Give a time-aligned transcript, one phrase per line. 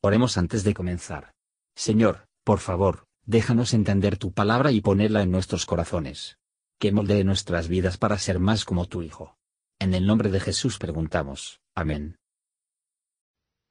[0.00, 1.32] Oremos antes de comenzar.
[1.74, 6.38] Señor, por favor, déjanos entender tu palabra y ponerla en nuestros corazones.
[6.78, 9.36] Que moldee nuestras vidas para ser más como tu Hijo.
[9.80, 11.60] En el nombre de Jesús preguntamos.
[11.74, 12.16] Amén.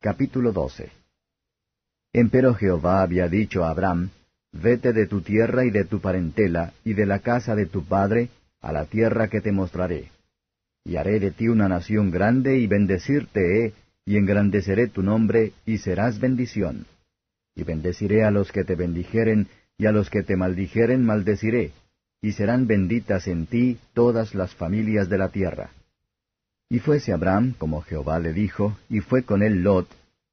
[0.01, 0.91] Capítulo 12
[2.11, 4.09] Empero Jehová había dicho a Abraham,
[4.51, 8.29] Vete de tu tierra y de tu parentela, y de la casa de tu padre,
[8.59, 10.11] a la tierra que te mostraré.
[10.83, 13.73] Y haré de ti una nación grande, y bendecirte he,
[14.07, 16.85] y engrandeceré tu nombre, y serás bendición.
[17.53, 19.47] Y bendeciré a los que te bendijeren,
[19.77, 21.73] y a los que te maldijeren maldeciré,
[22.21, 25.71] y serán benditas en ti todas las familias de la tierra.
[26.69, 29.89] Y fuese Abraham, como Jehová le dijo, y fue con él Lot,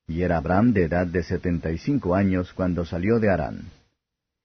[0.06, 3.64] y era Abraham de edad de setenta y cinco años cuando salió de Harán.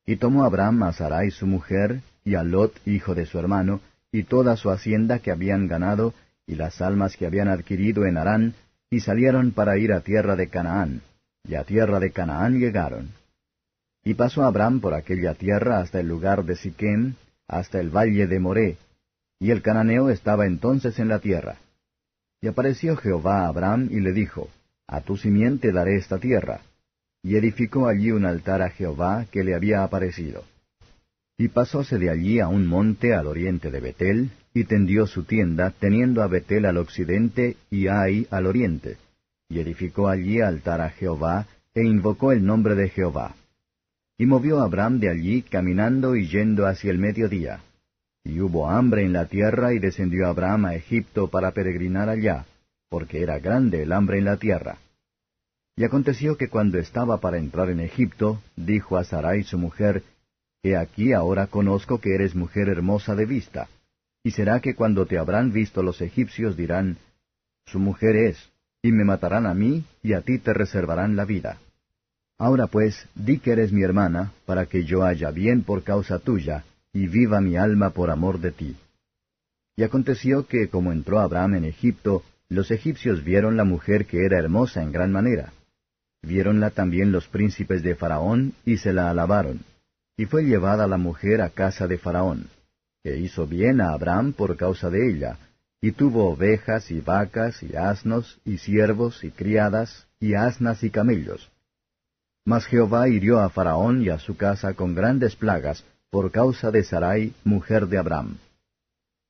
[0.07, 3.79] Y tomó Abraham a Sarai su mujer, y a Lot hijo de su hermano,
[4.11, 6.15] y toda su hacienda que habían ganado,
[6.47, 8.55] y las almas que habían adquirido en Harán,
[8.89, 11.01] y salieron para ir a tierra de Canaán,
[11.43, 13.09] y a tierra de Canaán llegaron.
[14.03, 17.15] Y pasó Abraham por aquella tierra hasta el lugar de Siquem,
[17.47, 18.77] hasta el valle de Moré,
[19.39, 21.57] y el cananeo estaba entonces en la tierra.
[22.41, 24.49] Y apareció Jehová a Abraham y le dijo,
[24.87, 26.61] A tu simiente daré esta tierra.
[27.21, 30.45] Y edificó allí un altar a Jehová que le había aparecido.
[31.37, 35.71] Y pasóse de allí a un monte al oriente de Betel, y tendió su tienda,
[35.79, 38.97] teniendo a Betel al occidente y Ai al oriente.
[39.47, 43.35] Y edificó allí altar a Jehová, e invocó el nombre de Jehová.
[44.17, 47.61] Y movió Abraham de allí, caminando y yendo hacia el mediodía.
[48.25, 52.45] Y hubo hambre en la tierra, y descendió Abraham a Egipto para peregrinar allá,
[52.89, 54.79] porque era grande el hambre en la tierra.
[55.77, 60.03] Y aconteció que cuando estaba para entrar en Egipto, dijo a Sarai su mujer,
[60.61, 63.69] He aquí ahora conozco que eres mujer hermosa de vista.
[64.23, 66.97] Y será que cuando te habrán visto los egipcios dirán,
[67.65, 68.49] Su mujer es,
[68.81, 71.59] y me matarán a mí, y a ti te reservarán la vida.
[72.37, 76.63] Ahora pues, di que eres mi hermana, para que yo haya bien por causa tuya,
[76.93, 78.75] y viva mi alma por amor de ti.
[79.75, 84.39] Y aconteció que, como entró Abraham en Egipto, los egipcios vieron la mujer que era
[84.39, 85.53] hermosa en gran manera.
[86.21, 89.61] Viéronla también los príncipes de Faraón, y se la alabaron
[90.19, 92.49] y fue llevada la mujer a casa de Faraón,
[93.03, 95.37] que hizo bien a Abraham por causa de ella,
[95.81, 101.49] y tuvo ovejas y vacas y asnos y siervos y criadas y asnas y camellos.
[102.45, 106.83] Mas Jehová hirió a Faraón y a su casa con grandes plagas por causa de
[106.83, 108.37] Sarai, mujer de Abraham.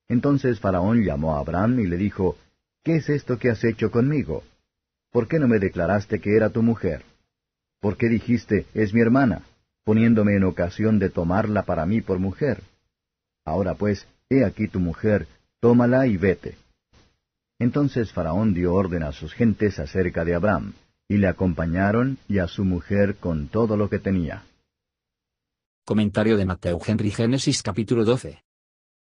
[0.08, 2.38] Entonces Faraón llamó a Abraham y le dijo,
[2.84, 4.44] ¿Qué es esto que has hecho conmigo?
[5.12, 7.04] ¿Por qué no me declaraste que era tu mujer?
[7.80, 9.44] ¿Por qué dijiste, es mi hermana?
[9.90, 12.62] poniéndome en ocasión de tomarla para mí por mujer.
[13.46, 15.28] Ahora pues, he aquí tu mujer,
[15.60, 16.58] tómala y vete.
[17.60, 20.74] Entonces Faraón dio orden a sus gentes acerca de Abraham,
[21.10, 24.46] y le acompañaron y a su mujer con todo lo que tenía.
[25.86, 28.44] Comentario de Mateo Henry Génesis capítulo 12.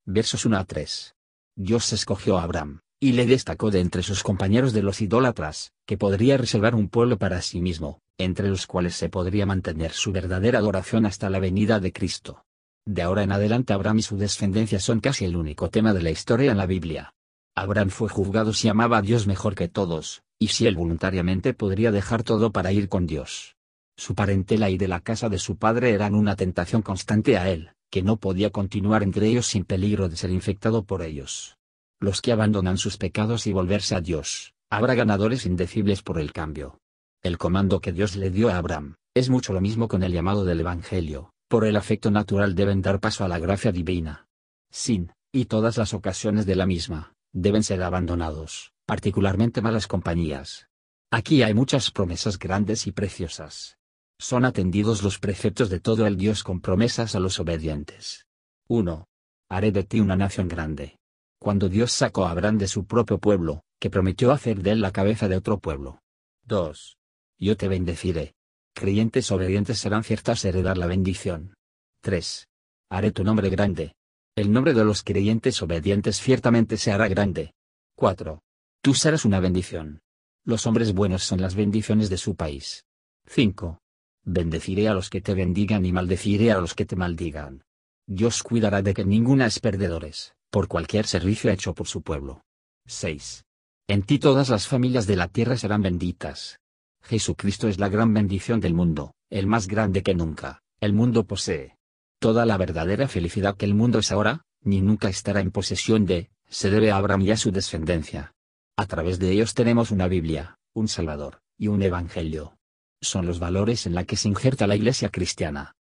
[0.04, 1.14] Versos 1 a 3.
[1.56, 5.96] Dios escogió a Abraham, y le destacó de entre sus compañeros de los idólatras, que
[5.96, 10.58] podría reservar un pueblo para sí mismo, entre los cuales se podría mantener su verdadera
[10.58, 12.43] adoración hasta la venida de Cristo.
[12.86, 16.10] De ahora en adelante Abraham y su descendencia son casi el único tema de la
[16.10, 17.14] historia en la Biblia.
[17.56, 21.92] Abraham fue juzgado si amaba a Dios mejor que todos, y si él voluntariamente podría
[21.92, 23.56] dejar todo para ir con Dios.
[23.96, 27.70] Su parentela y de la casa de su padre eran una tentación constante a él,
[27.90, 31.56] que no podía continuar entre ellos sin peligro de ser infectado por ellos.
[32.00, 36.80] Los que abandonan sus pecados y volverse a Dios, habrá ganadores indecibles por el cambio.
[37.22, 40.44] El comando que Dios le dio a Abraham, es mucho lo mismo con el llamado
[40.44, 44.26] del Evangelio, por el afecto natural deben dar paso a la gracia divina.
[44.72, 50.66] Sin, y todas las ocasiones de la misma, deben ser abandonados, particularmente malas compañías.
[51.12, 53.78] Aquí hay muchas promesas grandes y preciosas.
[54.18, 58.26] Son atendidos los preceptos de todo el Dios con promesas a los obedientes.
[58.66, 59.06] 1.
[59.48, 60.98] Haré de ti una nación grande.
[61.38, 64.90] Cuando Dios sacó a Abraham de su propio pueblo, que prometió hacer de él la
[64.90, 66.00] cabeza de otro pueblo.
[66.46, 66.98] 2
[67.38, 68.34] yo te bendeciré.
[68.76, 71.54] Creyentes obedientes serán ciertas heredar la bendición.
[72.02, 72.48] 3.
[72.90, 73.94] Haré tu nombre grande.
[74.34, 77.54] El nombre de los creyentes obedientes ciertamente se hará grande.
[77.94, 78.42] 4.
[78.82, 80.00] Tú serás una bendición.
[80.44, 82.84] Los hombres buenos son las bendiciones de su país.
[83.28, 83.78] 5.
[84.24, 87.62] Bendeciré a los que te bendigan y maldeciré a los que te maldigan.
[88.08, 92.42] Dios cuidará de que ninguna es perdedores, por cualquier servicio hecho por su pueblo.
[92.86, 93.44] 6.
[93.86, 96.58] En ti todas las familias de la tierra serán benditas.
[97.04, 101.76] Jesucristo es la gran bendición del mundo, el más grande que nunca, el mundo posee.
[102.18, 106.30] Toda la verdadera felicidad que el mundo es ahora, ni nunca estará en posesión de,
[106.48, 108.32] se debe a Abraham y a su descendencia.
[108.76, 112.56] A través de ellos tenemos una Biblia, un Salvador, y un Evangelio.
[113.02, 115.74] son los valores en la que se injerta la iglesia cristiana.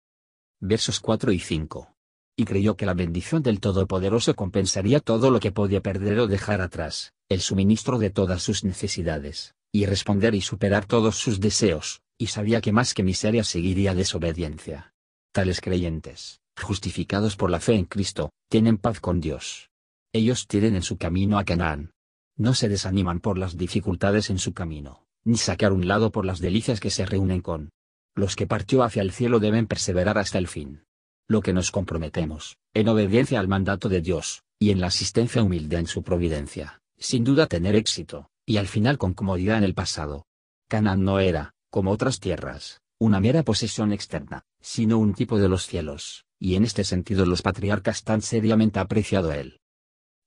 [0.60, 1.94] Versos 4 y 5.
[2.36, 6.62] Y creyó que la bendición del Todopoderoso compensaría todo lo que podía perder o dejar
[6.62, 12.28] atrás, el suministro de todas sus necesidades, y responder y superar todos sus deseos, y
[12.28, 14.94] sabía que más que miseria seguiría desobediencia.
[15.32, 19.70] Tales creyentes, justificados por la fe en Cristo, tienen paz con Dios.
[20.14, 21.94] Ellos tienen en su camino a Canaán.
[22.36, 26.40] No se desaniman por las dificultades en su camino, ni sacar un lado por las
[26.40, 27.70] delicias que se reúnen con.
[28.14, 30.84] Los que partió hacia el cielo deben perseverar hasta el fin.
[31.30, 35.78] Lo que nos comprometemos, en obediencia al mandato de Dios, y en la asistencia humilde
[35.78, 40.26] en su providencia, sin duda tener éxito, y al final con comodidad en el pasado.
[40.68, 45.66] Canaán no era, como otras tierras, una mera posesión externa, sino un tipo de los
[45.66, 49.62] cielos, y en este sentido los patriarcas tan seriamente apreciado él.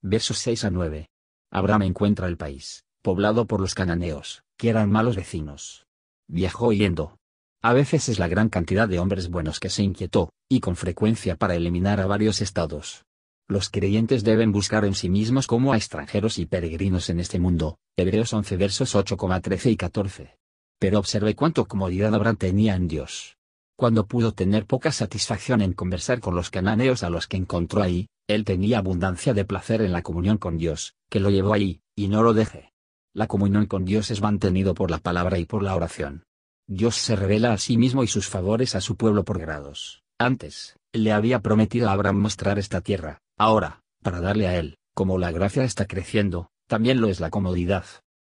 [0.01, 1.07] Versos 6 a 9.
[1.51, 5.85] Abraham encuentra el país, poblado por los cananeos, que eran malos vecinos.
[6.27, 7.19] Viajó yendo.
[7.61, 11.35] A veces es la gran cantidad de hombres buenos que se inquietó, y con frecuencia
[11.35, 13.05] para eliminar a varios estados.
[13.47, 17.77] Los creyentes deben buscar en sí mismos como a extranjeros y peregrinos en este mundo.
[17.95, 20.39] Hebreos 11 versos 8,13 y 14.
[20.79, 23.37] Pero observe cuánto comodidad Abraham tenía en Dios.
[23.77, 28.07] Cuando pudo tener poca satisfacción en conversar con los cananeos a los que encontró ahí,
[28.27, 32.07] él tenía abundancia de placer en la comunión con Dios, que lo llevó ahí, y
[32.07, 32.71] no lo deje.
[33.13, 36.23] La comunión con Dios es mantenido por la palabra y por la oración.
[36.67, 40.03] Dios se revela a sí mismo y sus favores a su pueblo por grados.
[40.17, 45.17] Antes, le había prometido a Abraham mostrar esta tierra, ahora, para darle a él, como
[45.17, 47.85] la gracia está creciendo, también lo es la comodidad.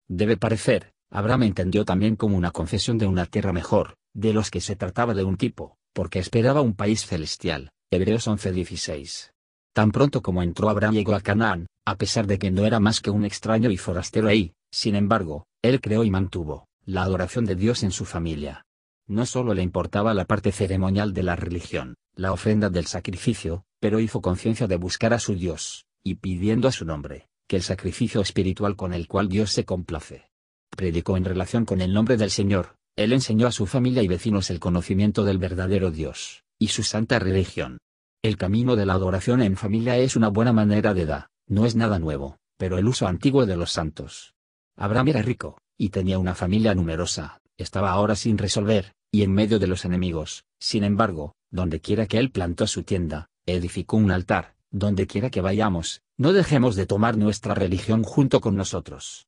[0.07, 4.61] Debe parecer, Abraham entendió también como una confesión de una tierra mejor, de los que
[4.61, 7.71] se trataba de un tipo, porque esperaba un país celestial.
[7.91, 9.31] Hebreos 11:16.
[9.73, 12.99] Tan pronto como entró Abraham llegó a Canaán, a pesar de que no era más
[12.99, 17.55] que un extraño y forastero ahí, sin embargo, él creó y mantuvo la adoración de
[17.55, 18.65] Dios en su familia.
[19.07, 24.01] No solo le importaba la parte ceremonial de la religión, la ofrenda del sacrificio, pero
[24.01, 28.19] hizo conciencia de buscar a su Dios, y pidiendo a su nombre, que el sacrificio
[28.19, 30.29] espiritual con el cual Dios se complace.
[30.75, 34.49] Predicó en relación con el nombre del Señor, él enseñó a su familia y vecinos
[34.49, 37.77] el conocimiento del verdadero Dios, y su santa religión.
[38.21, 41.77] El camino de la adoración en familia es una buena manera de dar, no es
[41.77, 44.33] nada nuevo, pero el uso antiguo de los santos,
[44.75, 49.59] Abraham era rico, y tenía una familia numerosa, estaba ahora sin resolver, y en medio
[49.59, 54.55] de los enemigos, sin embargo, donde quiera que él plantó su tienda, edificó un altar,
[54.71, 59.27] donde quiera que vayamos, no dejemos de tomar nuestra religión junto con nosotros.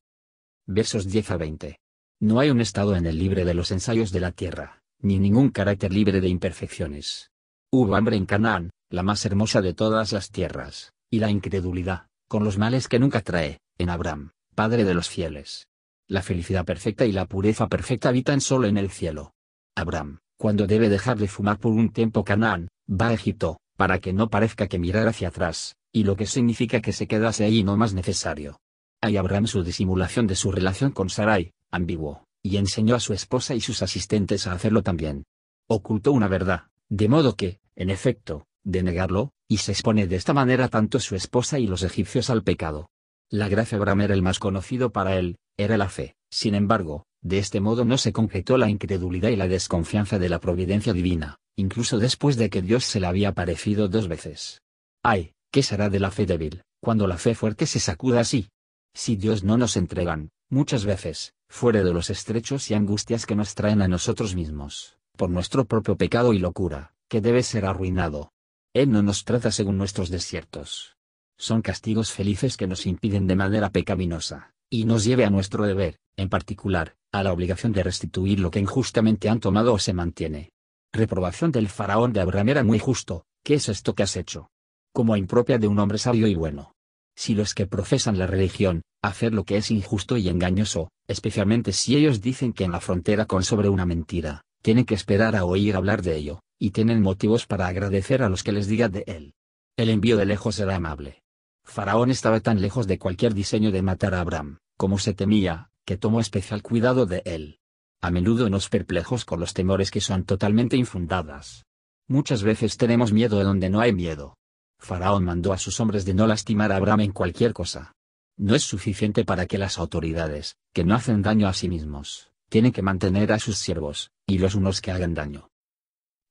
[0.66, 1.80] Versos 10 a 20.
[2.20, 5.50] No hay un estado en el libre de los ensayos de la tierra, ni ningún
[5.50, 7.30] carácter libre de imperfecciones.
[7.72, 12.44] Hubo hambre en Canaán, la más hermosa de todas las tierras, y la incredulidad, con
[12.44, 14.32] los males que nunca trae, en Abraham.
[14.54, 15.68] Padre de los fieles.
[16.08, 19.32] La felicidad perfecta y la pureza perfecta habitan solo en el cielo.
[19.80, 24.12] Abraham, cuando debe dejar de fumar por un tiempo Canaán, va a Egipto, para que
[24.12, 27.76] no parezca que mirar hacia atrás, y lo que significa que se quedase ahí no
[27.76, 28.60] más necesario.
[29.00, 33.54] Hay Abraham su disimulación de su relación con Sarai, ambiguo, y enseñó a su esposa
[33.54, 35.24] y sus asistentes a hacerlo también.
[35.66, 40.32] Ocultó una verdad, de modo que, en efecto, de negarlo, y se expone de esta
[40.32, 42.90] manera tanto su esposa y los egipcios al pecado.
[43.30, 46.14] La gracia Abraham era el más conocido para él, era la fe.
[46.30, 50.40] Sin embargo, de este modo no se concretó la incredulidad y la desconfianza de la
[50.40, 54.62] providencia divina, incluso después de que Dios se le había aparecido dos veces.
[55.02, 58.48] Ay, ¿qué será de la fe débil, cuando la fe fuerte se sacuda así?
[58.94, 63.54] Si Dios no nos entregan, muchas veces, fuera de los estrechos y angustias que nos
[63.54, 68.32] traen a nosotros mismos, por nuestro propio pecado y locura, que debe ser arruinado.
[68.72, 70.96] Él no nos trata según nuestros desiertos,
[71.40, 75.98] son castigos felices que nos impiden de manera pecaminosa, y nos lleve a nuestro deber,
[76.16, 80.50] en particular, a la obligación de restituir lo que injustamente han tomado o se mantiene.
[80.92, 84.50] Reprobación del faraón de Abraham era muy justo, ¿qué es esto que has hecho?
[84.92, 86.72] Como impropia de un hombre sabio y bueno.
[87.16, 91.96] Si los que profesan la religión, hacer lo que es injusto y engañoso, especialmente si
[91.96, 95.76] ellos dicen que en la frontera con sobre una mentira, tienen que esperar a oír
[95.76, 99.34] hablar de ello, y tienen motivos para agradecer a los que les diga de él.
[99.76, 101.22] El envío de lejos era amable,
[101.70, 105.96] Faraón estaba tan lejos de cualquier diseño de matar a Abraham, como se temía, que
[105.96, 107.58] tomó especial cuidado de él.
[108.00, 111.66] A menudo nos perplejos con los temores que son totalmente infundadas.
[112.08, 114.36] Muchas veces tenemos miedo de donde no hay miedo.
[114.78, 117.92] Faraón mandó a sus hombres de no lastimar a Abraham en cualquier cosa.
[118.36, 122.72] No es suficiente para que las autoridades, que no hacen daño a sí mismos, tienen
[122.72, 125.50] que mantener a sus siervos, y los unos que hagan daño.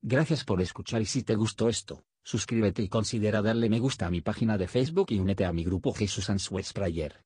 [0.02, 4.10] Gracias por escuchar y si te gustó esto, Suscríbete y considera darle me gusta a
[4.10, 7.24] mi página de Facebook y únete a mi grupo Jesús Answers Prayer.